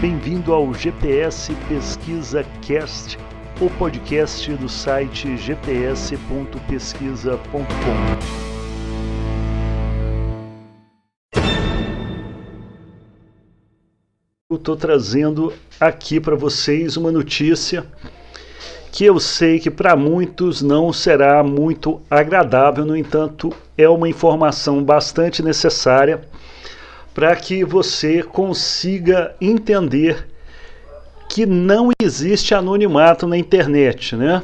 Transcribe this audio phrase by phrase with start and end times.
[0.00, 3.16] Bem-vindo ao GPS Pesquisa Cast,
[3.60, 7.38] o podcast do site gps.pesquisa.com.
[14.50, 17.86] Eu estou trazendo aqui para vocês uma notícia
[18.92, 24.84] que eu sei que para muitos não será muito agradável, no entanto, é uma informação
[24.84, 26.22] bastante necessária
[27.14, 30.26] para que você consiga entender
[31.28, 34.42] que não existe anonimato na internet, né?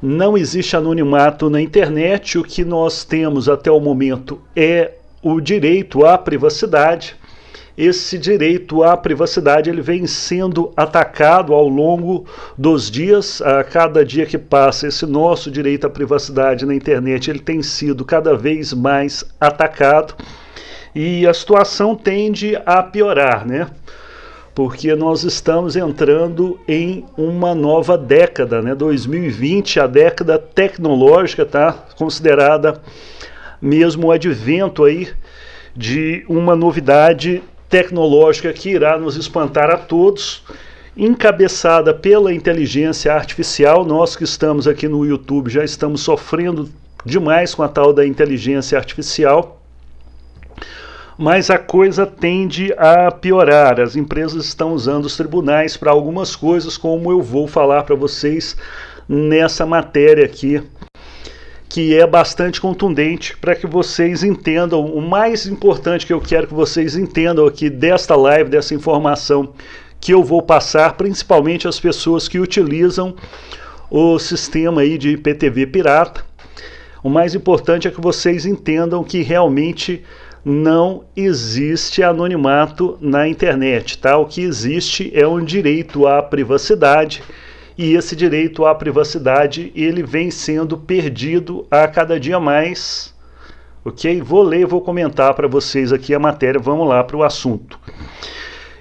[0.00, 6.06] Não existe anonimato na internet, o que nós temos até o momento é o direito
[6.06, 7.16] à privacidade
[7.78, 12.26] esse direito à privacidade ele vem sendo atacado ao longo
[12.58, 13.40] dos dias.
[13.40, 18.04] A cada dia que passa, esse nosso direito à privacidade na internet ele tem sido
[18.04, 20.16] cada vez mais atacado
[21.00, 23.68] e a situação tende a piorar, né?
[24.52, 28.74] Porque nós estamos entrando em uma nova década, né?
[28.74, 31.72] 2020, a década tecnológica, tá?
[31.96, 32.82] Considerada
[33.62, 35.08] mesmo o advento aí
[35.72, 40.42] de uma novidade tecnológica que irá nos espantar a todos,
[40.96, 43.84] encabeçada pela inteligência artificial.
[43.84, 46.68] Nós que estamos aqui no YouTube já estamos sofrendo
[47.04, 49.57] demais com a tal da inteligência artificial.
[51.18, 53.80] Mas a coisa tende a piorar.
[53.80, 58.56] As empresas estão usando os tribunais para algumas coisas, como eu vou falar para vocês
[59.08, 60.62] nessa matéria aqui
[61.68, 64.86] que é bastante contundente para que vocês entendam.
[64.86, 69.52] O mais importante que eu quero que vocês entendam aqui desta live, dessa informação
[70.00, 73.14] que eu vou passar, principalmente as pessoas que utilizam
[73.90, 76.24] o sistema aí de IPTV pirata.
[77.02, 80.04] O mais importante é que vocês entendam que realmente
[80.44, 84.16] não existe anonimato na internet, tá?
[84.16, 87.22] O que existe é um direito à privacidade
[87.76, 93.14] e esse direito à privacidade ele vem sendo perdido a cada dia mais.
[93.84, 94.20] Ok?
[94.20, 96.60] Vou ler, vou comentar para vocês aqui a matéria.
[96.60, 97.78] Vamos lá para o assunto.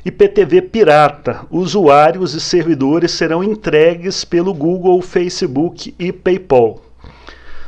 [0.04, 1.46] IPTV pirata.
[1.52, 6.87] Usuários e servidores serão entregues pelo Google, Facebook e PayPal.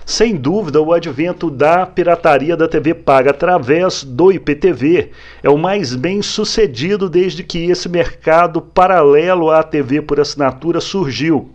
[0.10, 5.12] Sem dúvida, o advento da pirataria da TV paga através do IPTV
[5.44, 11.52] é o mais bem sucedido desde que esse mercado paralelo à TV por assinatura surgiu.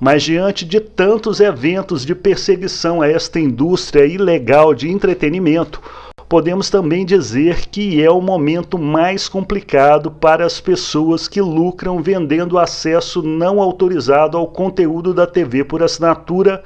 [0.00, 5.82] Mas diante de tantos eventos de perseguição a esta indústria ilegal de entretenimento,
[6.28, 12.60] podemos também dizer que é o momento mais complicado para as pessoas que lucram vendendo
[12.60, 16.62] acesso não autorizado ao conteúdo da TV por assinatura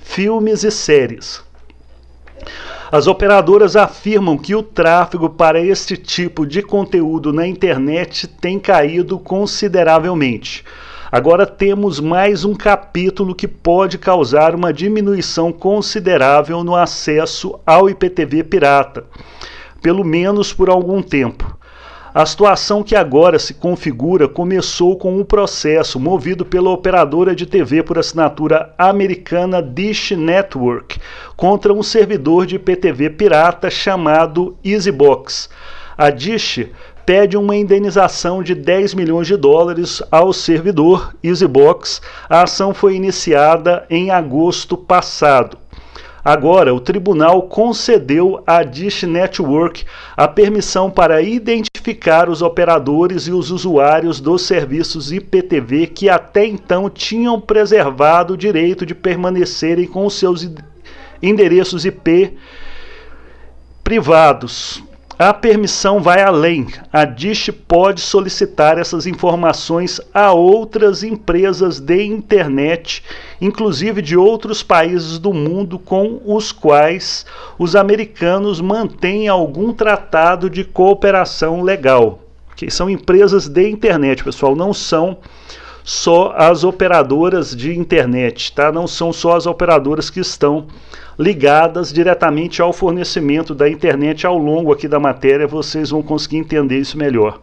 [0.00, 1.42] filmes e séries.
[2.90, 9.18] As operadoras afirmam que o tráfego para este tipo de conteúdo na internet tem caído
[9.18, 10.64] consideravelmente.
[11.12, 18.44] Agora temos mais um capítulo que pode causar uma diminuição considerável no acesso ao IPTV
[18.44, 19.04] pirata,
[19.80, 21.59] pelo menos por algum tempo.
[22.12, 27.84] A situação que agora se configura começou com um processo movido pela operadora de TV
[27.84, 30.98] por assinatura americana Dish Network
[31.36, 35.48] contra um servidor de IPTV pirata chamado EasyBox.
[35.96, 36.66] A Dish
[37.06, 42.02] pede uma indenização de 10 milhões de dólares ao servidor EasyBox.
[42.28, 45.56] A ação foi iniciada em agosto passado.
[46.24, 49.84] Agora, o tribunal concedeu à Dish Network
[50.16, 56.90] a permissão para identificar os operadores e os usuários dos serviços IPTV que até então
[56.90, 60.46] tinham preservado o direito de permanecerem com seus
[61.22, 62.36] endereços IP
[63.82, 64.82] privados.
[65.20, 66.68] A permissão vai além.
[66.90, 73.04] A Dish pode solicitar essas informações a outras empresas de internet,
[73.38, 77.26] inclusive de outros países do mundo com os quais
[77.58, 82.20] os americanos mantêm algum tratado de cooperação legal.
[82.56, 85.18] Que são empresas de internet, pessoal, não são
[85.84, 88.72] só as operadoras de internet, tá?
[88.72, 90.66] Não são só as operadoras que estão
[91.20, 96.78] ligadas diretamente ao fornecimento da internet ao longo aqui da matéria, vocês vão conseguir entender
[96.78, 97.42] isso melhor.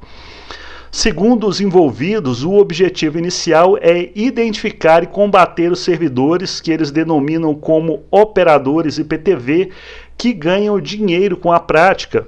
[0.92, 7.54] Segundo os envolvidos, o objetivo inicial é identificar e combater os servidores que eles denominam
[7.54, 9.70] como operadores IPTV
[10.18, 12.26] que ganham dinheiro com a prática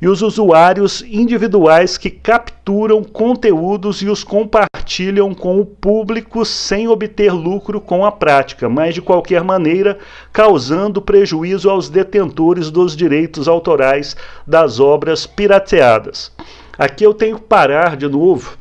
[0.00, 7.32] e os usuários individuais que capturam conteúdos e os compartilham com o público sem obter
[7.32, 9.98] lucro com a prática, mas de qualquer maneira
[10.32, 14.16] causando prejuízo aos detentores dos direitos autorais
[14.46, 16.32] das obras pirateadas.
[16.78, 18.58] Aqui eu tenho que parar de novo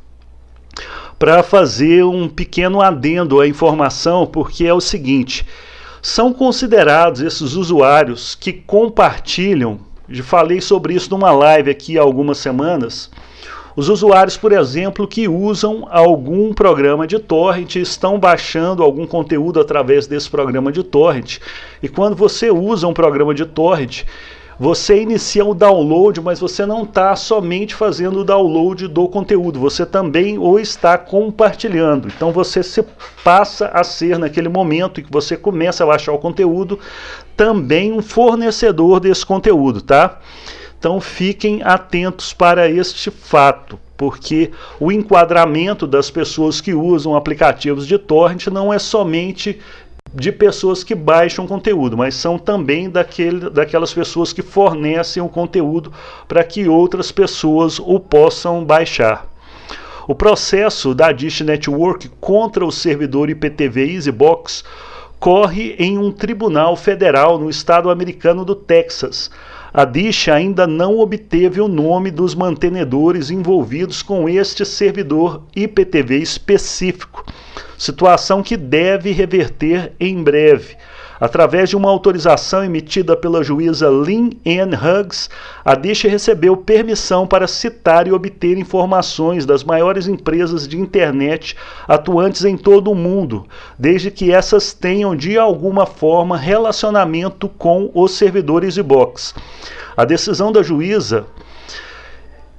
[1.17, 5.45] para fazer um pequeno adendo à informação, porque é o seguinte:
[6.01, 9.79] são considerados esses usuários que compartilham,
[10.09, 13.11] já falei sobre isso numa live aqui há algumas semanas.
[13.75, 20.07] Os usuários, por exemplo, que usam algum programa de torrent estão baixando algum conteúdo através
[20.07, 21.37] desse programa de torrent.
[21.81, 24.03] E quando você usa um programa de torrent,
[24.59, 29.85] você inicia o download, mas você não está somente fazendo o download do conteúdo, você
[29.85, 32.09] também o está compartilhando.
[32.09, 32.83] Então você se
[33.23, 36.77] passa a ser, naquele momento em que você começa a baixar o conteúdo,
[37.37, 40.19] também um fornecedor desse conteúdo, tá?
[40.77, 47.97] Então fiquem atentos para este fato, porque o enquadramento das pessoas que usam aplicativos de
[47.97, 49.59] torrent não é somente
[50.13, 55.91] de pessoas que baixam conteúdo, mas são também daquele, daquelas pessoas que fornecem o conteúdo
[56.27, 59.27] para que outras pessoas o possam baixar.
[60.07, 64.63] O processo da Dish Network contra o servidor IPTV EasyBox
[65.19, 69.29] corre em um tribunal federal no estado americano do Texas.
[69.73, 77.23] A Dish ainda não obteve o nome dos mantenedores envolvidos com este servidor IPTV específico
[77.79, 80.75] situação que deve reverter em breve.
[81.19, 85.29] Através de uma autorização emitida pela juíza Lynn Ann Huggs,
[85.65, 91.57] a DISH recebeu permissão para citar e obter informações das maiores empresas de internet
[91.87, 93.45] atuantes em todo o mundo,
[93.77, 99.35] desde que essas tenham de alguma forma relacionamento com os servidores de box.
[99.97, 101.25] A decisão da juíza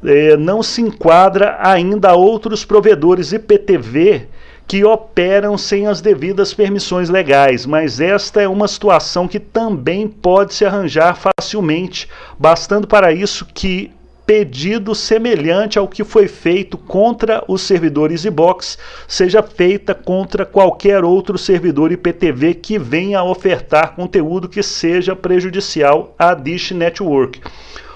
[0.05, 4.29] eh, não se enquadra ainda a outros provedores IPTV
[4.71, 10.55] que operam sem as devidas permissões legais, mas esta é uma situação que também pode
[10.55, 12.09] se arranjar facilmente,
[12.39, 13.91] bastando para isso que
[14.25, 18.79] pedido semelhante ao que foi feito contra os servidores iBox
[19.09, 26.15] seja feita contra qualquer outro servidor IPTV que venha a ofertar conteúdo que seja prejudicial
[26.17, 27.41] à Dish Network.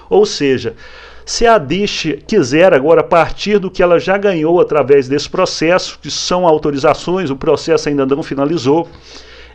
[0.09, 0.75] Ou seja,
[1.25, 6.11] se a Dish quiser agora, partir do que ela já ganhou através desse processo, que
[6.11, 8.87] são autorizações, o processo ainda não finalizou,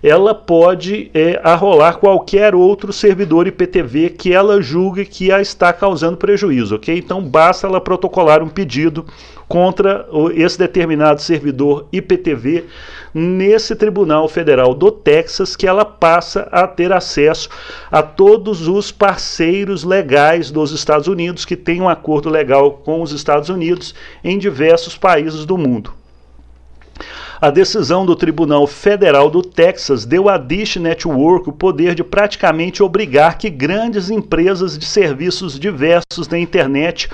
[0.02, 6.16] ela pode é, arrolar qualquer outro servidor IPTV que ela julgue que a está causando
[6.16, 6.96] prejuízo, ok?
[6.96, 9.04] Então basta ela protocolar um pedido
[9.46, 12.66] contra esse determinado servidor IPTV
[13.12, 17.48] nesse Tribunal Federal do Texas que ela passa a ter acesso
[17.90, 23.10] a todos os parceiros legais dos Estados Unidos que têm um acordo legal com os
[23.10, 23.92] Estados Unidos
[24.22, 25.99] em diversos países do mundo.
[27.40, 32.82] A decisão do Tribunal Federal do Texas deu à Dish Network o poder de praticamente
[32.82, 37.08] obrigar que grandes empresas de serviços diversos na internet,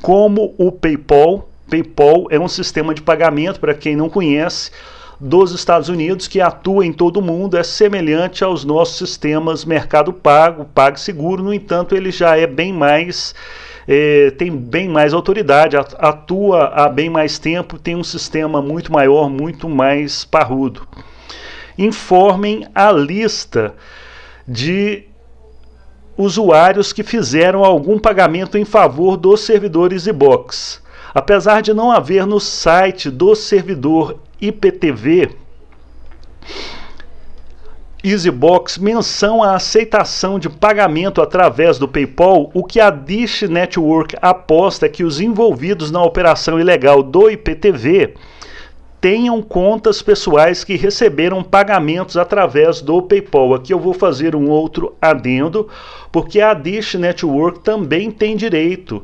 [0.00, 4.70] como o PayPal, PayPal é um sistema de pagamento para quem não conhece,
[5.18, 10.12] dos Estados Unidos que atua em todo o mundo, é semelhante aos nossos sistemas Mercado
[10.12, 13.34] Pago, PagSeguro, no entanto, ele já é bem mais
[13.86, 19.28] é, tem bem mais autoridade, atua há bem mais tempo, tem um sistema muito maior,
[19.28, 20.86] muito mais parrudo.
[21.76, 23.74] Informem a lista
[24.46, 25.04] de
[26.16, 30.82] usuários que fizeram algum pagamento em favor dos servidores iBox.
[31.12, 35.30] Apesar de não haver no site do servidor IPTV,
[38.04, 44.90] EasyBox menção à aceitação de pagamento através do PayPal, o que a Dish Network aposta
[44.90, 48.12] que os envolvidos na operação ilegal do IPTV
[49.00, 53.54] tenham contas pessoais que receberam pagamentos através do PayPal.
[53.54, 55.66] Aqui eu vou fazer um outro adendo,
[56.12, 59.02] porque a Dish Network também tem direito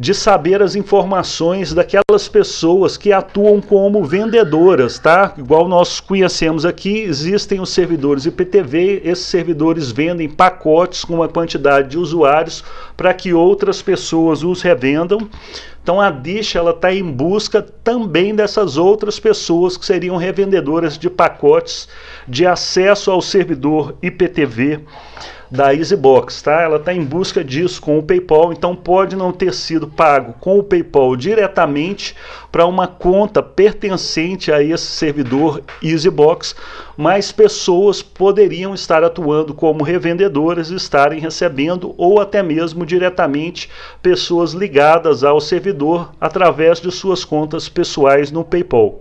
[0.00, 5.34] de saber as informações daquelas pessoas que atuam como vendedoras, tá?
[5.36, 11.90] Igual nós conhecemos aqui, existem os servidores IPTV, esses servidores vendem pacotes com uma quantidade
[11.90, 12.64] de usuários
[12.96, 15.28] para que outras pessoas os revendam.
[15.82, 21.10] Então a Dish ela está em busca também dessas outras pessoas que seriam revendedoras de
[21.10, 21.86] pacotes
[22.26, 24.80] de acesso ao servidor IPTV
[25.50, 26.62] da EasyBox, tá?
[26.62, 30.58] Ela está em busca disso com o PayPal, então pode não ter sido pago com
[30.58, 32.14] o PayPal diretamente
[32.52, 36.54] para uma conta pertencente a esse servidor EasyBox,
[36.96, 43.68] mas pessoas poderiam estar atuando como revendedoras e estarem recebendo ou até mesmo diretamente
[44.00, 49.00] pessoas ligadas ao servidor através de suas contas pessoais no PayPal.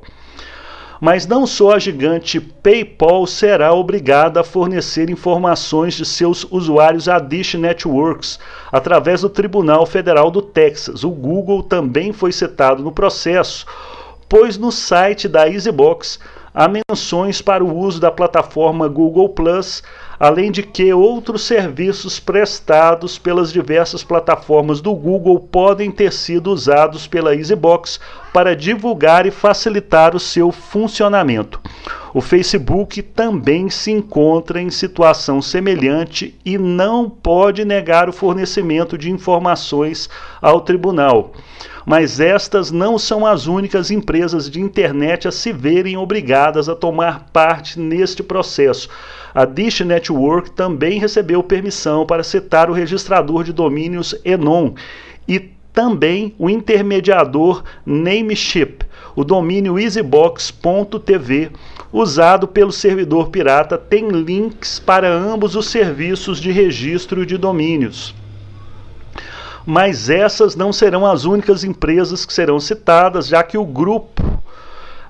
[1.02, 7.20] Mas não só a gigante PayPal será obrigada a fornecer informações de seus usuários à
[7.20, 8.38] Dish Networks
[8.70, 11.06] através do Tribunal Federal do Texas.
[11.06, 13.66] O Google também foi citado no processo,
[14.28, 16.20] pois no site da EasyBox
[16.54, 19.82] há menções para o uso da plataforma Google Plus,
[20.20, 27.08] além de que outros serviços prestados pelas diversas plataformas do Google podem ter sido usados
[27.08, 28.02] pela EasyBox
[28.34, 31.60] para divulgar e facilitar o seu funcionamento.
[32.14, 39.12] O Facebook também se encontra em situação semelhante e não pode negar o fornecimento de
[39.12, 40.10] informações
[40.42, 41.34] ao tribunal
[41.90, 47.32] mas estas não são as únicas empresas de internet a se verem obrigadas a tomar
[47.34, 48.88] parte neste processo.
[49.34, 54.74] A Dish Network também recebeu permissão para citar o registrador de domínios Enon
[55.28, 55.40] e
[55.80, 58.80] também o intermediador Nameship,
[59.16, 61.52] o domínio easybox.tv,
[61.90, 68.14] usado pelo servidor pirata, tem links para ambos os serviços de registro de domínios.
[69.66, 74.22] Mas essas não serão as únicas empresas que serão citadas, já que o grupo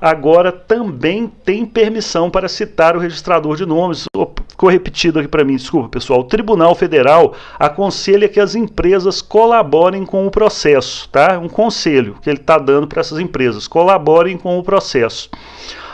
[0.01, 4.05] agora também tem permissão para citar o registrador de nomes.
[4.47, 6.21] Ficou repetido aqui para mim, desculpa pessoal.
[6.21, 11.39] O Tribunal Federal aconselha que as empresas colaborem com o processo, tá?
[11.39, 15.29] Um conselho que ele está dando para essas empresas, colaborem com o processo.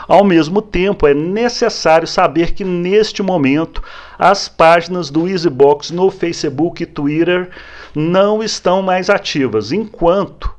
[0.08, 3.82] Ao mesmo tempo, é necessário saber que neste momento
[4.16, 7.50] as páginas do EasyBox no Facebook e Twitter
[7.94, 10.55] não estão mais ativas, enquanto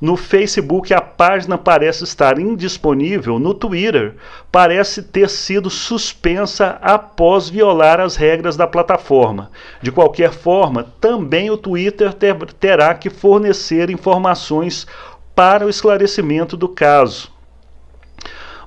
[0.00, 4.14] no Facebook a página parece estar indisponível, no Twitter
[4.52, 9.50] parece ter sido suspensa após violar as regras da plataforma.
[9.80, 14.86] De qualquer forma, também o Twitter ter, terá que fornecer informações
[15.34, 17.30] para o esclarecimento do caso.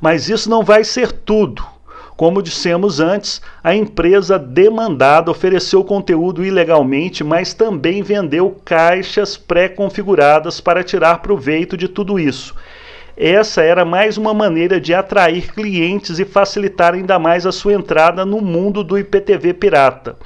[0.01, 1.63] Mas isso não vai ser tudo.
[2.19, 10.83] Como dissemos antes, a empresa demandada ofereceu conteúdo ilegalmente, mas também vendeu caixas pré-configuradas para
[10.83, 12.53] tirar proveito de tudo isso.
[13.15, 18.25] Essa era mais uma maneira de atrair clientes e facilitar ainda mais a sua entrada
[18.25, 20.17] no mundo do IPTV pirata.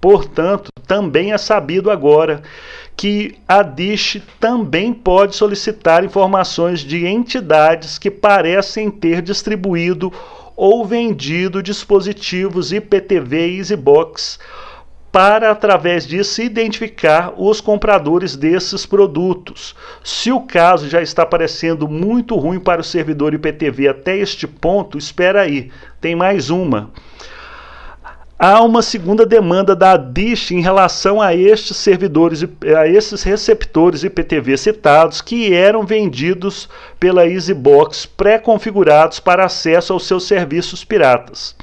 [0.00, 2.42] Portanto, também é sabido agora
[2.96, 10.12] que a Dish também pode solicitar informações de entidades que parecem ter distribuído
[10.56, 14.38] ou vendido dispositivos IPTV e EasyBox
[15.12, 19.74] para, através disso, identificar os compradores desses produtos.
[20.04, 24.96] Se o caso já está parecendo muito ruim para o servidor IPTV até este ponto,
[24.96, 26.90] espera aí, tem mais uma
[28.40, 32.42] há uma segunda demanda da Dish em relação a estes servidores,
[32.74, 36.66] a esses receptores IPTV citados que eram vendidos
[36.98, 41.54] pela EasyBox pré-configurados para acesso aos seus serviços piratas.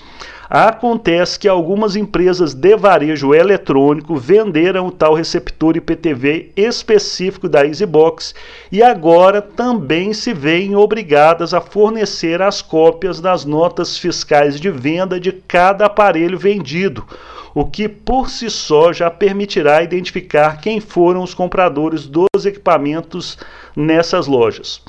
[0.49, 8.33] Acontece que algumas empresas de varejo eletrônico venderam o tal receptor IPTV específico da EasyBox
[8.71, 15.19] e agora também se veem obrigadas a fornecer as cópias das notas fiscais de venda
[15.19, 17.05] de cada aparelho vendido,
[17.53, 23.37] o que por si só já permitirá identificar quem foram os compradores dos equipamentos
[23.75, 24.81] nessas lojas.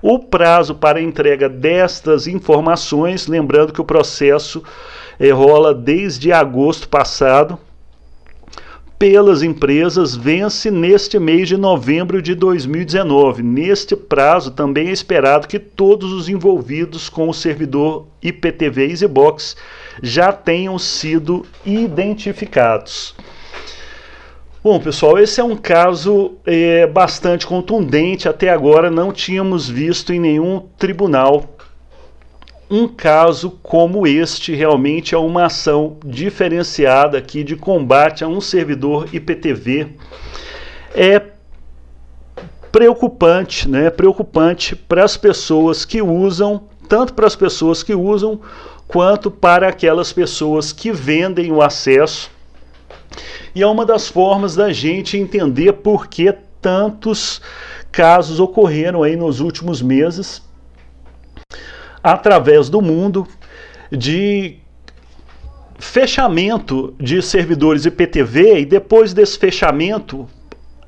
[0.00, 4.62] O prazo para entrega destas informações, lembrando que o processo
[5.18, 7.58] eh, rola desde agosto passado,
[8.98, 13.42] pelas empresas vence neste mês de novembro de 2019.
[13.42, 19.56] Neste prazo, também é esperado que todos os envolvidos com o servidor IPTV EasyBox
[20.02, 23.14] já tenham sido identificados.
[24.60, 28.28] Bom, pessoal, esse é um caso é, bastante contundente.
[28.28, 31.44] Até agora não tínhamos visto em nenhum tribunal
[32.68, 34.56] um caso como este.
[34.56, 39.90] Realmente é uma ação diferenciada aqui de combate a um servidor IPTV.
[40.92, 41.22] É
[42.72, 43.90] preocupante, né?
[43.90, 48.40] Preocupante para as pessoas que usam, tanto para as pessoas que usam,
[48.88, 52.36] quanto para aquelas pessoas que vendem o acesso
[53.54, 57.40] e é uma das formas da gente entender por que tantos
[57.90, 60.42] casos ocorreram aí nos últimos meses
[62.02, 63.26] através do mundo
[63.90, 64.58] de
[65.78, 70.28] fechamento de servidores IPTV e depois desse fechamento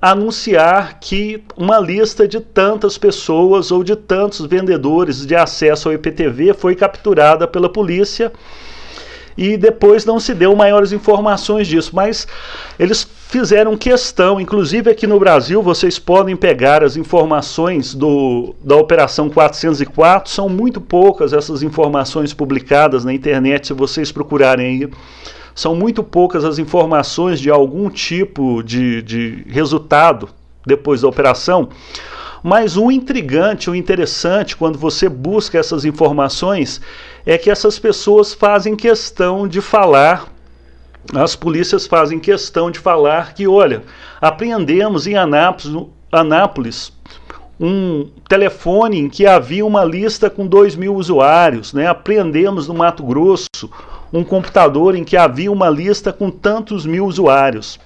[0.01, 6.55] anunciar que uma lista de tantas pessoas ou de tantos vendedores de acesso ao IPTV
[6.55, 8.33] foi capturada pela polícia
[9.41, 12.29] e depois não se deu maiores informações disso, mas
[12.79, 19.31] eles fizeram questão, inclusive aqui no Brasil, vocês podem pegar as informações do, da Operação
[19.31, 24.91] 404, são muito poucas essas informações publicadas na internet, se vocês procurarem aí.
[25.55, 30.29] São muito poucas as informações de algum tipo de, de resultado
[30.67, 31.71] depois da operação.
[32.43, 36.81] Mas o intrigante, o interessante, quando você busca essas informações,
[37.25, 40.29] é que essas pessoas fazem questão de falar
[41.15, 43.83] as polícias fazem questão de falar que, olha,
[44.21, 46.93] apreendemos em Anápolis, Anápolis
[47.59, 51.87] um telefone em que havia uma lista com 2 mil usuários, né?
[51.87, 53.49] apreendemos no Mato Grosso
[54.13, 57.79] um computador em que havia uma lista com tantos mil usuários.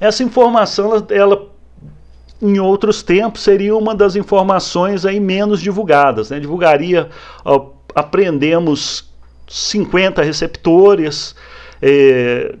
[0.00, 1.48] Essa informação, ela, ela
[2.40, 6.30] em outros tempos, seria uma das informações aí menos divulgadas.
[6.30, 6.40] Né?
[6.40, 7.08] Divulgaria,
[7.44, 9.10] ó, apreendemos
[9.48, 11.34] 50 receptores,
[11.80, 12.54] é,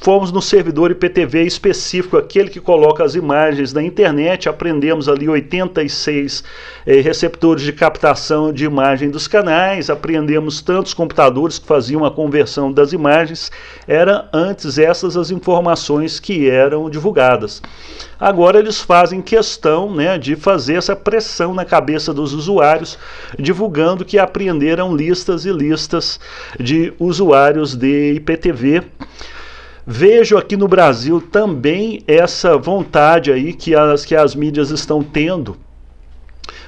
[0.00, 6.44] fomos no servidor IPTV específico, aquele que coloca as imagens na internet, aprendemos ali 86
[6.86, 12.72] eh, receptores de captação de imagem dos canais, apreendemos tantos computadores que faziam a conversão
[12.72, 13.50] das imagens,
[13.86, 17.60] era antes essas as informações que eram divulgadas.
[18.18, 22.96] Agora eles fazem questão né, de fazer essa pressão na cabeça dos usuários,
[23.36, 26.20] divulgando que apreenderam listas e listas
[26.60, 28.84] de usuários de IPTV
[29.90, 35.56] Vejo aqui no Brasil também essa vontade aí que as, que as mídias estão tendo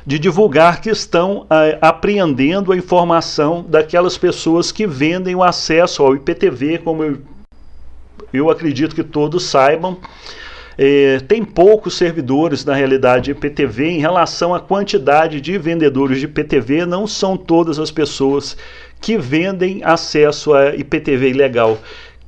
[0.07, 6.17] de divulgar que estão é, apreendendo a informação daquelas pessoas que vendem o acesso ao
[6.17, 7.19] IPTV, como eu,
[8.33, 9.99] eu acredito que todos saibam.
[10.79, 16.87] É, tem poucos servidores na realidade IPTV em relação à quantidade de vendedores de IPTV,
[16.87, 18.57] não são todas as pessoas
[18.99, 21.79] que vendem acesso a IPTV ilegal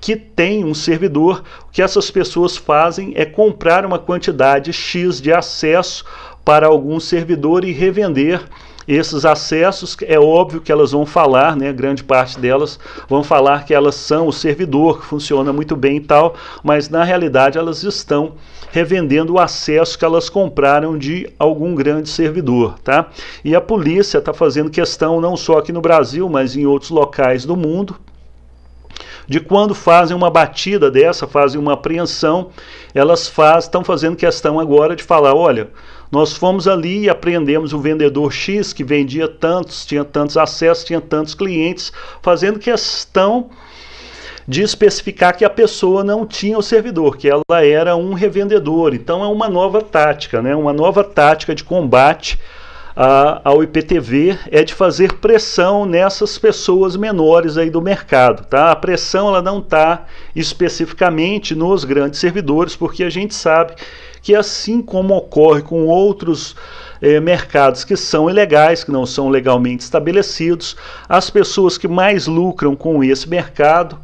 [0.03, 5.33] que tem um servidor, o que essas pessoas fazem é comprar uma quantidade X de
[5.33, 6.05] acesso
[6.45, 8.43] para algum servidor e revender
[8.89, 13.73] esses acessos, é óbvio que elas vão falar, né, grande parte delas vão falar que
[13.73, 18.33] elas são o servidor, que funciona muito bem e tal, mas na realidade elas estão
[18.73, 23.09] revendendo o acesso que elas compraram de algum grande servidor, tá?
[23.45, 27.45] E a polícia está fazendo questão não só aqui no Brasil, mas em outros locais
[27.45, 27.95] do mundo,
[29.27, 32.51] de quando fazem uma batida dessa, fazem uma apreensão,
[32.95, 35.71] elas faz, estão fazendo questão agora de falar, olha,
[36.11, 41.01] nós fomos ali e apreendemos o vendedor X que vendia tantos, tinha tantos acessos, tinha
[41.01, 43.49] tantos clientes, fazendo questão
[44.47, 48.93] de especificar que a pessoa não tinha o servidor, que ela era um revendedor.
[48.93, 50.55] Então é uma nova tática, né?
[50.55, 52.39] uma nova tática de combate
[52.95, 58.71] a, ao IPTV é de fazer pressão nessas pessoas menores aí do mercado, tá?
[58.71, 63.75] A pressão ela não está especificamente nos grandes servidores, porque a gente sabe
[64.23, 66.55] que assim como ocorre com outros
[67.01, 70.77] eh, mercados que são ilegais, que não são legalmente estabelecidos,
[71.09, 73.99] as pessoas que mais lucram com esse mercado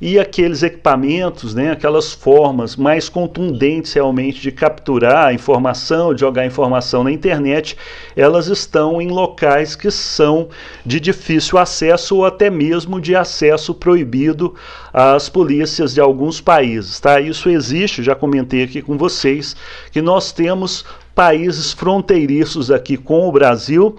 [0.00, 7.02] e aqueles equipamentos, né, aquelas formas mais contundentes realmente de capturar informação, de jogar informação
[7.02, 7.76] na internet,
[8.16, 10.48] elas estão em locais que são
[10.86, 14.54] de difícil acesso ou até mesmo de acesso proibido
[14.92, 17.00] às polícias de alguns países.
[17.00, 17.20] Tá?
[17.20, 19.56] Isso existe, já comentei aqui com vocês,
[19.90, 20.84] que nós temos
[21.14, 23.96] países fronteiriços aqui com o Brasil,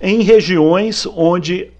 [0.00, 1.72] em regiões onde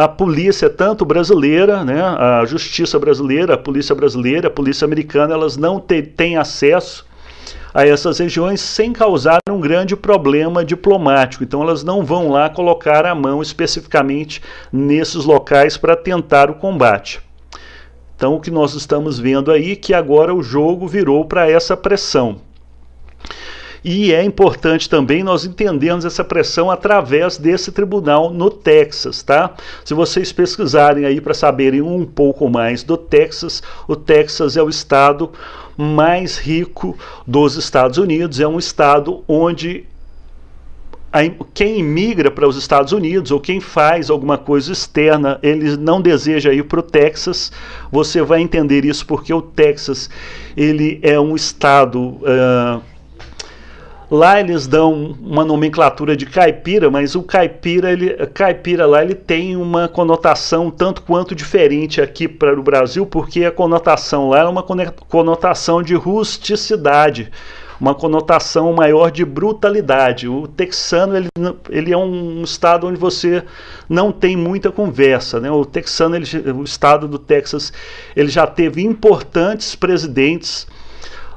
[0.00, 5.58] a polícia, tanto brasileira, né, a justiça brasileira, a polícia brasileira, a polícia americana, elas
[5.58, 7.06] não têm acesso
[7.74, 11.44] a essas regiões sem causar um grande problema diplomático.
[11.44, 14.40] Então, elas não vão lá colocar a mão especificamente
[14.72, 17.20] nesses locais para tentar o combate.
[18.16, 21.76] Então, o que nós estamos vendo aí é que agora o jogo virou para essa
[21.76, 22.40] pressão.
[23.82, 29.54] E é importante também nós entendermos essa pressão através desse tribunal no Texas, tá?
[29.84, 34.68] Se vocês pesquisarem aí para saberem um pouco mais do Texas, o Texas é o
[34.68, 35.30] estado
[35.76, 39.86] mais rico dos Estados Unidos, é um estado onde
[41.52, 46.52] quem imigra para os Estados Unidos ou quem faz alguma coisa externa, ele não deseja
[46.52, 47.50] ir para o Texas.
[47.90, 50.08] Você vai entender isso porque o Texas
[50.56, 52.80] ele é um estado uh,
[54.10, 59.56] Lá eles dão uma nomenclatura de caipira, mas o caipira, ele, caipira lá ele tem
[59.56, 64.64] uma conotação tanto quanto diferente aqui para o Brasil, porque a conotação lá é uma
[64.64, 67.30] conotação de rusticidade,
[67.80, 70.26] uma conotação maior de brutalidade.
[70.26, 71.28] O texano ele,
[71.68, 73.44] ele é um estado onde você
[73.88, 75.38] não tem muita conversa.
[75.38, 75.52] Né?
[75.52, 77.72] O texano, ele, o estado do Texas,
[78.16, 80.66] ele já teve importantes presidentes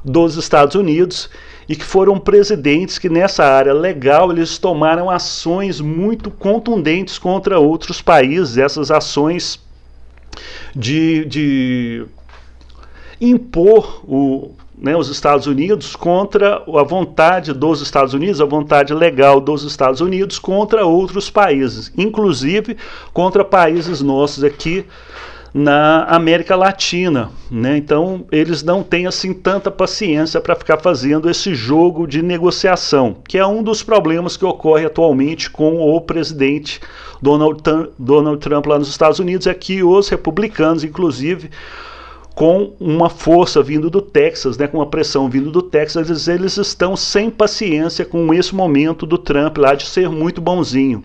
[0.04, 1.30] dos Estados Unidos
[1.68, 8.02] e que foram presidentes que nessa área legal eles tomaram ações muito contundentes contra outros
[8.02, 9.58] países, essas ações
[10.74, 12.06] de, de
[13.20, 19.40] impor o, né, os Estados Unidos contra a vontade dos Estados Unidos, a vontade legal
[19.40, 22.76] dos Estados Unidos contra outros países, inclusive
[23.12, 24.84] contra países nossos aqui
[25.54, 27.76] na América Latina, né?
[27.76, 33.38] Então eles não têm assim tanta paciência para ficar fazendo esse jogo de negociação, que
[33.38, 36.80] é um dos problemas que ocorre atualmente com o presidente
[37.22, 37.62] Donald,
[37.96, 41.48] Donald Trump lá nos Estados Unidos, é que os republicanos, inclusive,
[42.34, 46.56] com uma força vindo do Texas, né, com uma pressão vindo do Texas, eles, eles
[46.56, 51.04] estão sem paciência com esse momento do Trump lá de ser muito bonzinho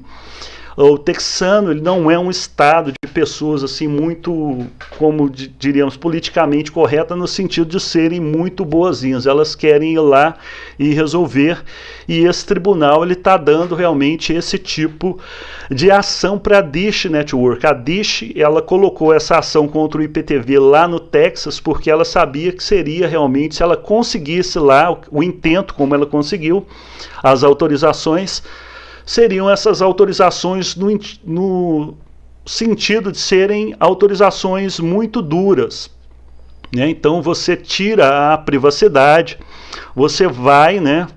[0.81, 4.65] o texano ele não é um estado de pessoas assim muito,
[4.97, 9.25] como diríamos, politicamente correta no sentido de serem muito boazinhas.
[9.25, 10.37] Elas querem ir lá
[10.77, 11.61] e resolver.
[12.07, 15.19] E esse tribunal ele está dando realmente esse tipo
[15.69, 17.67] de ação para a Dish Network.
[17.67, 22.53] A Dish ela colocou essa ação contra o IPTV lá no Texas porque ela sabia
[22.53, 26.65] que seria realmente se ela conseguisse lá o, o intento como ela conseguiu
[27.21, 28.41] as autorizações
[29.09, 30.87] seriam essas autorizações no,
[31.25, 31.95] no
[32.45, 35.89] sentido de serem autorizações muito duras.
[36.71, 36.91] Né?
[36.91, 39.39] Então você tira a privacidade,
[39.95, 41.07] você vai né,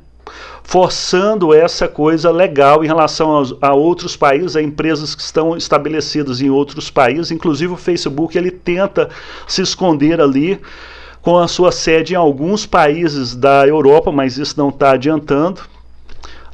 [0.63, 6.41] forçando essa coisa legal em relação aos, a outros países, a empresas que estão estabelecidas
[6.41, 7.31] em outros países.
[7.31, 9.11] Inclusive o Facebook ele tenta
[9.47, 10.59] se esconder ali
[11.21, 15.61] com a sua sede em alguns países da Europa, mas isso não está adiantando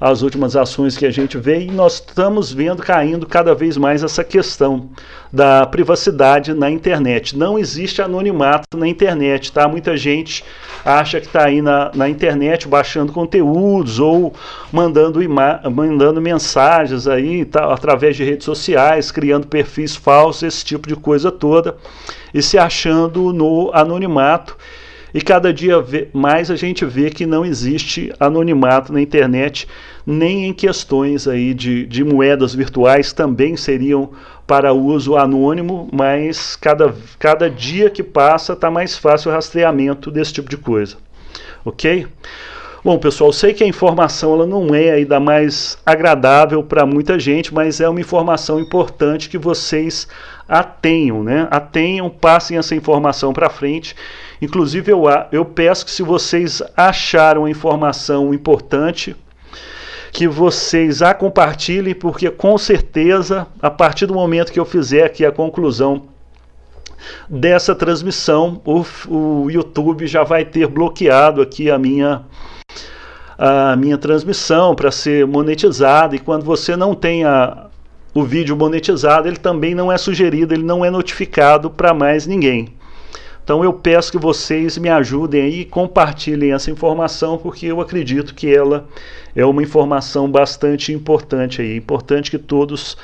[0.01, 4.05] as últimas ações que a gente vê e nós estamos vendo caindo cada vez mais
[4.05, 4.89] essa questão
[5.33, 7.37] da privacidade na internet.
[7.37, 9.67] Não existe anonimato na internet, tá?
[9.67, 10.45] Muita gente
[10.85, 14.33] acha que está aí na, na internet baixando conteúdos ou
[14.73, 15.19] mandando,
[15.71, 21.33] mandando mensagens aí tá, através de redes sociais, criando perfis falsos, esse tipo de coisa
[21.33, 21.77] toda,
[22.33, 24.57] e se achando no anonimato
[25.13, 29.67] e cada dia mais a gente vê que não existe anonimato na internet,
[30.07, 34.11] nem em questões aí de, de moedas virtuais também seriam
[34.47, 40.33] para uso anônimo, mas cada, cada dia que passa está mais fácil o rastreamento desse
[40.33, 40.97] tipo de coisa.
[41.65, 42.07] Ok?
[42.85, 47.19] Bom, pessoal, sei que a informação ela não é aí da mais agradável para muita
[47.19, 50.09] gente, mas é uma informação importante que vocês
[50.49, 51.47] a tenham, né?
[51.51, 53.95] A tenham, passem essa informação para frente.
[54.41, 59.17] Inclusive, eu, eu peço que se vocês acharam a informação importante,
[60.13, 65.25] que vocês a compartilhem, porque com certeza, a partir do momento que eu fizer aqui
[65.25, 66.05] a conclusão
[67.29, 72.23] dessa transmissão, o, o YouTube já vai ter bloqueado aqui a minha
[73.39, 77.69] a minha transmissão para ser monetizada e quando você não tem a,
[78.13, 82.75] o vídeo monetizado, ele também não é sugerido, ele não é notificado para mais ninguém.
[83.49, 88.55] Então eu peço que vocês me ajudem aí, compartilhem essa informação, porque eu acredito que
[88.55, 88.87] ela
[89.35, 92.95] é uma informação bastante importante aí, importante que todos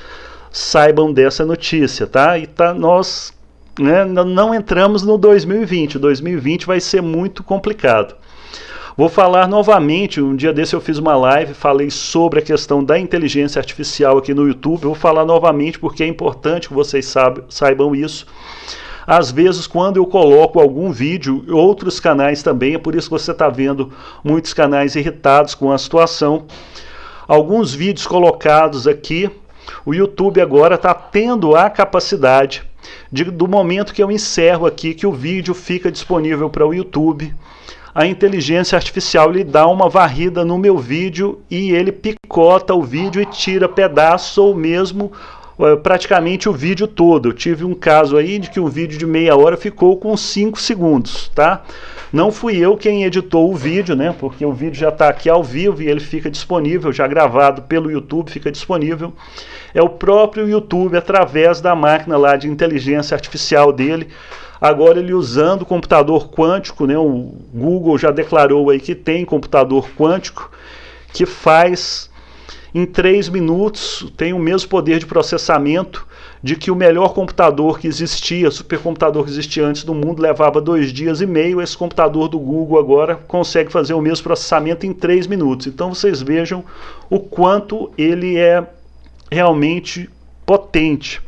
[0.52, 2.38] saibam dessa notícia, tá?
[2.38, 3.33] E tá, nós
[3.80, 8.14] né, não entramos no 2020, o 2020 vai ser muito complicado.
[8.98, 12.98] Vou falar novamente, um dia desse eu fiz uma live, falei sobre a questão da
[12.98, 14.83] inteligência artificial aqui no YouTube.
[14.83, 17.11] vou falar novamente porque é importante que vocês
[17.48, 18.26] saibam isso.
[19.07, 23.33] Às vezes, quando eu coloco algum vídeo, outros canais também, é por isso que você
[23.33, 26.47] está vendo muitos canais irritados com a situação.
[27.27, 29.31] Alguns vídeos colocados aqui,
[29.85, 32.62] o YouTube agora está tendo a capacidade
[33.11, 37.35] de, do momento que eu encerro aqui, que o vídeo fica disponível para o YouTube
[37.95, 43.23] a inteligência artificial lhe dá uma varrida no meu vídeo e ele picota o vídeo
[43.23, 45.12] e tira pedaços ou mesmo
[45.83, 47.29] praticamente o vídeo todo.
[47.29, 50.61] Eu tive um caso aí de que um vídeo de meia hora ficou com 5
[50.61, 51.62] segundos, tá?
[52.12, 54.14] Não fui eu quem editou o vídeo, né?
[54.19, 57.90] Porque o vídeo já está aqui ao vivo e ele fica disponível, já gravado pelo
[57.90, 59.12] YouTube, fica disponível.
[59.75, 64.09] É o próprio YouTube, através da máquina lá de inteligência artificial dele,
[64.61, 69.90] Agora ele usando o computador quântico, né, o Google já declarou aí que tem computador
[69.95, 70.51] quântico
[71.12, 72.11] que faz
[72.75, 76.05] em 3 minutos, tem o mesmo poder de processamento
[76.43, 80.93] de que o melhor computador que existia, supercomputador que existia antes do mundo, levava dois
[80.93, 81.63] dias e meio.
[81.63, 85.69] Esse computador do Google agora consegue fazer o mesmo processamento em 3 minutos.
[85.69, 86.65] Então vocês vejam
[87.09, 88.67] o quanto ele é
[89.31, 90.11] realmente
[90.45, 91.23] potente.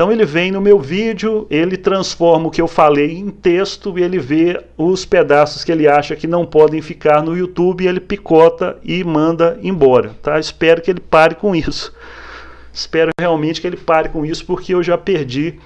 [0.00, 4.02] Então ele vem no meu vídeo, ele transforma o que eu falei em texto e
[4.02, 8.78] ele vê os pedaços que ele acha que não podem ficar no YouTube, ele picota
[8.82, 10.40] e manda embora, tá?
[10.40, 11.92] Espero que ele pare com isso.
[12.72, 15.60] Espero realmente que ele pare com isso porque eu já perdi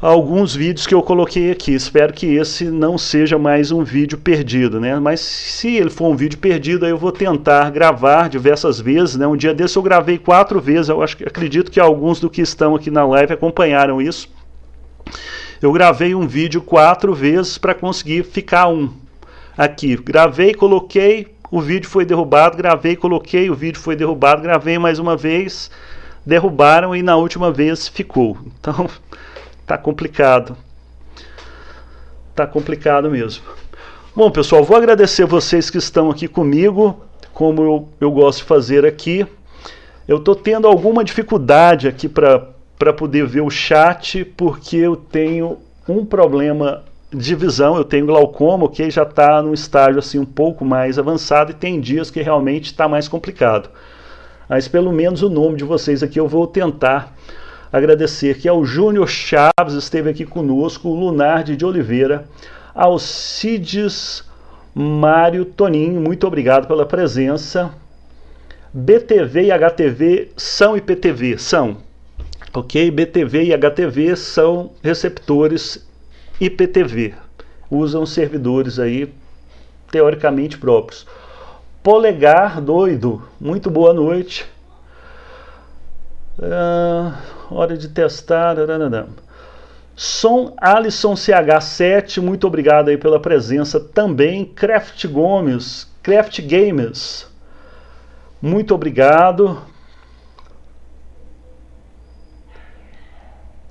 [0.00, 1.72] alguns vídeos que eu coloquei aqui.
[1.72, 4.98] Espero que esse não seja mais um vídeo perdido, né?
[4.98, 9.26] Mas se ele for um vídeo perdido, aí eu vou tentar gravar diversas vezes, né?
[9.26, 10.88] Um dia desse eu gravei quatro vezes.
[10.88, 14.28] Eu acho acredito que alguns do que estão aqui na live acompanharam isso.
[15.60, 18.90] Eu gravei um vídeo quatro vezes para conseguir ficar um
[19.56, 19.94] aqui.
[19.96, 25.18] Gravei, coloquei, o vídeo foi derrubado, gravei, coloquei, o vídeo foi derrubado, gravei mais uma
[25.18, 25.70] vez,
[26.24, 28.38] derrubaram e na última vez ficou.
[28.58, 28.88] Então
[29.70, 30.56] tá complicado.
[32.34, 33.44] Tá complicado mesmo.
[34.16, 37.00] Bom, pessoal, vou agradecer vocês que estão aqui comigo,
[37.32, 39.24] como eu, eu gosto de fazer aqui.
[40.08, 46.04] Eu estou tendo alguma dificuldade aqui para poder ver o chat, porque eu tenho um
[46.04, 46.82] problema
[47.14, 51.52] de visão, eu tenho glaucoma, que já está num estágio assim um pouco mais avançado
[51.52, 53.70] e tem dias que realmente está mais complicado.
[54.48, 57.14] Mas pelo menos o nome de vocês aqui eu vou tentar
[57.72, 62.28] Agradecer que ao Júnior Chaves esteve aqui conosco, o Lunardi de Oliveira,
[62.74, 64.24] Alcides
[64.74, 67.72] Mário Toninho, muito obrigado pela presença.
[68.72, 71.78] BTV e HTV são IPTV, são.
[72.52, 72.90] Ok?
[72.90, 75.88] BTV e HTV são receptores
[76.40, 77.14] IPTV.
[77.70, 79.12] Usam servidores aí
[79.90, 81.06] teoricamente próprios.
[81.82, 84.44] Polegar doido, muito boa noite.
[86.38, 87.12] Uh,
[87.50, 88.56] hora de testar.
[89.96, 94.44] Som Alisson CH7, muito obrigado aí pela presença também.
[94.44, 97.26] Craft Gomes, Craft Gamers,
[98.40, 99.60] muito obrigado.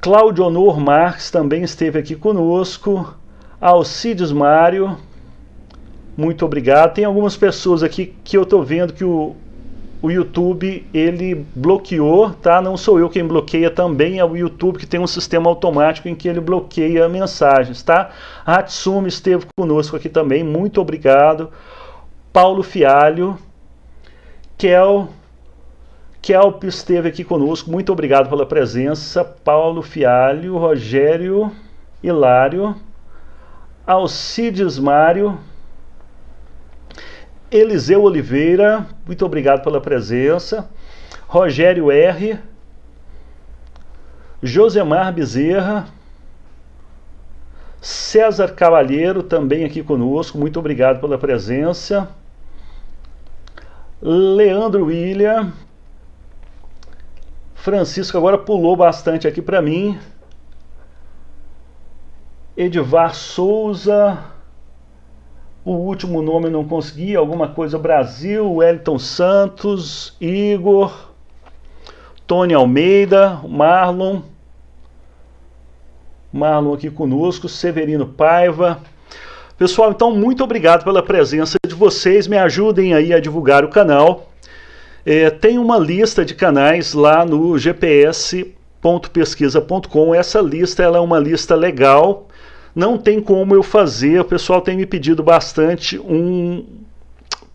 [0.02, 3.16] Claudio Honor Marques também esteve aqui conosco.
[3.60, 4.98] Alcides Mário,
[6.16, 6.94] muito obrigado.
[6.94, 9.36] Tem algumas pessoas aqui que eu estou vendo que o,
[10.02, 12.62] o YouTube ele bloqueou, tá?
[12.62, 16.16] Não sou eu quem bloqueia, também é o YouTube que tem um sistema automático em
[16.16, 18.10] que ele bloqueia mensagens, tá?
[18.46, 21.52] A Hatsumi esteve conosco aqui também, muito obrigado.
[22.32, 23.38] Paulo Fialho,
[24.58, 25.10] Kel,
[26.22, 29.24] Kelp esteve aqui conosco, muito obrigado pela presença.
[29.24, 31.52] Paulo Fialho, Rogério
[32.04, 32.76] Hilário,
[33.86, 35.40] Alcides Mário,
[37.52, 40.70] Eliseu Oliveira, muito obrigado pela presença.
[41.28, 42.40] Rogério R.
[44.42, 45.88] Josemar Bezerra.
[47.82, 52.10] César Cavalheiro, também aqui conosco, muito obrigado pela presença.
[54.02, 55.52] Leandro William.
[57.56, 60.00] Francisco agora pulou bastante aqui para mim.
[62.56, 64.20] Edivar Souza.
[65.64, 71.10] O último nome não consegui, alguma coisa Brasil, Wellington Santos, Igor,
[72.26, 74.22] Tony Almeida, Marlon,
[76.32, 78.80] Marlon aqui conosco, Severino Paiva.
[79.58, 84.30] Pessoal, então muito obrigado pela presença de vocês, me ajudem aí a divulgar o canal.
[85.06, 90.16] É, tem uma lista de canais lá no gps.pesquisa.com.
[90.16, 92.30] Essa lista ela é uma lista legal
[92.76, 96.66] não tem como eu fazer, o pessoal tem me pedido bastante um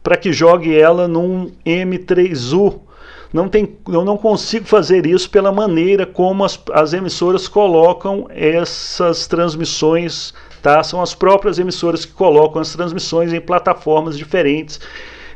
[0.03, 2.81] para que jogue ela num M3U.
[3.33, 9.27] Não tem, eu não consigo fazer isso pela maneira como as, as emissoras colocam essas
[9.27, 10.83] transmissões, tá?
[10.85, 14.79] São as próprias emissoras que colocam as transmissões em plataformas diferentes.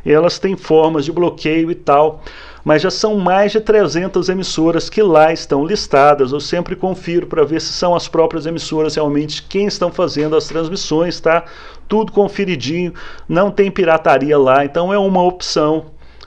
[0.06, 2.22] Elas têm formas de bloqueio e tal
[2.68, 6.32] mas já são mais de 300 emissoras que lá estão listadas.
[6.32, 10.46] Eu sempre confiro para ver se são as próprias emissoras realmente quem estão fazendo as
[10.48, 11.46] transmissões, tá?
[11.88, 12.92] Tudo conferidinho,
[13.26, 15.86] não tem pirataria lá, então é uma opção.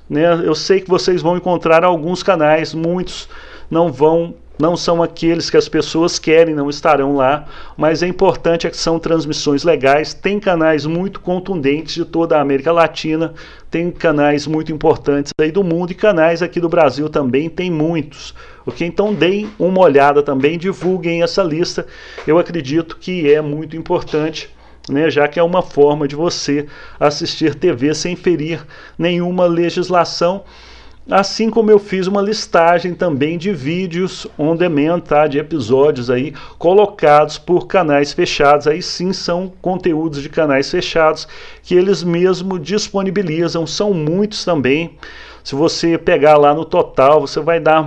[0.10, 0.34] Né?
[0.44, 3.30] Eu sei que vocês vão encontrar alguns canais, muitos
[3.70, 8.68] não vão não são aqueles que as pessoas querem, não estarão lá, mas é importante
[8.68, 13.34] é que são transmissões legais, tem canais muito contundentes de toda a América Latina,
[13.72, 18.36] tem canais muito importantes aí do mundo e canais aqui do Brasil também tem muitos.
[18.64, 18.86] Ok?
[18.86, 21.88] Então deem uma olhada também, divulguem essa lista.
[22.28, 24.50] Eu acredito que é muito importante.
[24.90, 26.66] Né, já que é uma forma de você
[27.00, 28.66] assistir TV sem ferir
[28.98, 30.44] nenhuma legislação
[31.10, 35.26] Assim como eu fiz uma listagem também de vídeos on demand, tá?
[35.26, 38.68] de episódios aí colocados por canais fechados.
[38.68, 41.28] Aí sim são conteúdos de canais fechados
[41.64, 44.96] que eles mesmo disponibilizam, são muitos também.
[45.44, 47.84] Se você pegar lá no total, você vai dar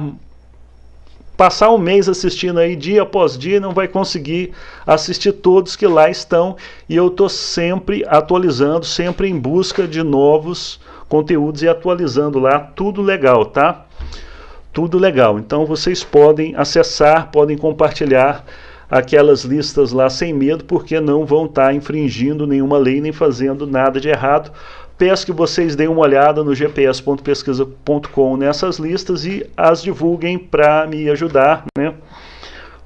[1.37, 4.53] passar um mês assistindo aí dia após dia não vai conseguir
[4.87, 6.57] assistir todos que lá estão
[6.89, 13.03] e eu estou sempre atualizando, sempre em busca de novos conteúdos e atualizando lá, tudo
[13.03, 13.87] legal, tá?
[14.73, 15.39] Tudo legal.
[15.39, 18.45] Então vocês podem acessar, podem compartilhar
[18.91, 23.67] aquelas listas lá sem medo, porque não vão estar tá infringindo nenhuma lei nem fazendo
[23.67, 24.53] nada de errado.
[24.97, 31.11] Peço que vocês deem uma olhada no gps.pesquisa.com nessas listas e as divulguem para me
[31.11, 31.95] ajudar, né?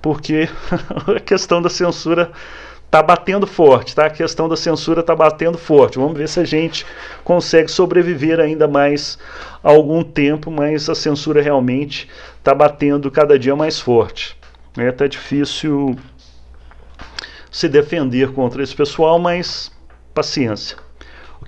[0.00, 0.48] Porque
[1.14, 2.32] a questão da censura
[2.90, 4.06] tá batendo forte, tá?
[4.06, 5.98] A questão da censura tá batendo forte.
[5.98, 6.86] Vamos ver se a gente
[7.22, 9.18] consegue sobreviver ainda mais
[9.62, 12.08] algum tempo, mas a censura realmente
[12.42, 14.34] tá batendo cada dia mais forte.
[14.78, 15.94] É tá difícil
[17.50, 19.70] se defender contra esse pessoal, mas
[20.14, 20.87] paciência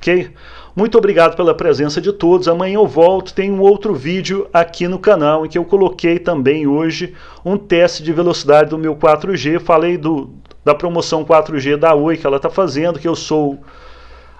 [0.01, 0.31] ok?
[0.75, 2.49] Muito obrigado pela presença de todos.
[2.49, 3.35] Amanhã eu volto.
[3.35, 8.03] Tem um outro vídeo aqui no canal em que eu coloquei também hoje um teste
[8.03, 9.61] de velocidade do meu 4G.
[9.61, 10.31] Falei do,
[10.65, 13.59] da promoção 4G da Oi que ela está fazendo, que eu sou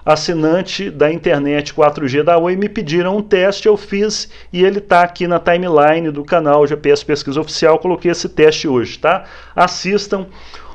[0.03, 2.55] assinante da internet 4G da Oi.
[2.55, 7.05] Me pediram um teste, eu fiz e ele está aqui na timeline do canal GPS
[7.05, 7.77] Pesquisa Oficial.
[7.77, 9.25] Coloquei esse teste hoje, tá?
[9.55, 10.25] Assistam.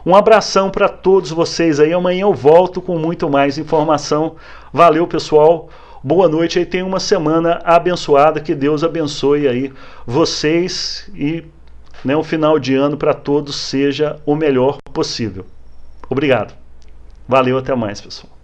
[0.07, 1.93] Um abração para todos vocês aí.
[1.93, 4.37] Amanhã eu volto com muito mais informação.
[4.77, 5.71] Valeu, pessoal.
[6.05, 6.67] Boa noite aí.
[6.67, 8.43] Tenha uma semana abençoada.
[8.43, 9.73] Que Deus abençoe aí
[10.07, 11.43] vocês e
[12.05, 15.47] né, o final de ano para todos seja o melhor possível.
[16.11, 16.53] Obrigado.
[17.27, 18.36] Valeu, até mais, pessoal.